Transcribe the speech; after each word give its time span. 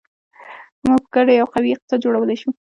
موږ 0.85 1.01
په 1.05 1.09
ګډه 1.15 1.33
یو 1.39 1.47
قوي 1.53 1.69
اقتصاد 1.73 2.03
جوړولی 2.05 2.35
شو. 2.41 2.49